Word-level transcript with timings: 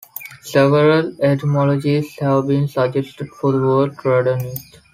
Several 0.41 1.15
etymologies 1.21 2.17
have 2.21 2.47
been 2.47 2.67
suggested 2.67 3.29
for 3.29 3.51
the 3.51 3.59
word 3.61 3.91
"Radhanite". 3.97 4.77